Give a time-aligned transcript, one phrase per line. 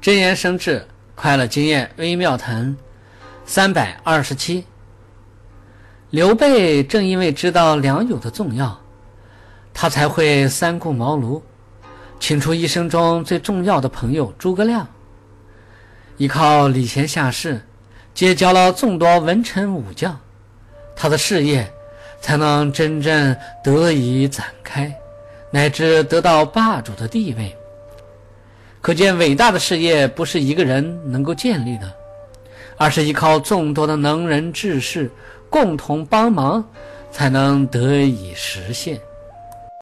[0.00, 2.74] 真言生智，快乐经验微妙谈，
[3.44, 4.64] 三百二十七。
[6.08, 8.80] 刘备正因为知道良友的重要，
[9.74, 11.42] 他才会三顾茅庐，
[12.18, 14.88] 请出一生中最重要的朋友诸葛亮。
[16.16, 17.60] 依靠礼贤下士，
[18.14, 20.18] 结交了众多文臣武将，
[20.96, 21.70] 他的事业
[22.22, 24.90] 才能真正得以展开，
[25.50, 27.54] 乃至得到霸主的地位。
[28.80, 31.92] 可见，伟大的事业不是一个人能够建立的，
[32.76, 35.10] 而是依靠众多的能人志士
[35.50, 36.64] 共同帮忙，
[37.12, 38.98] 才能得以实现。